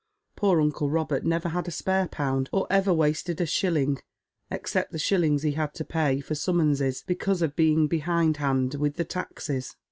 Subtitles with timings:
[0.35, 3.99] Pool uncle Robert never had a spare pound, or ever wasted a shilling,
[4.49, 9.05] except the shillings he had id pay for summonses because of being behindhand with the
[9.05, 9.75] taxes.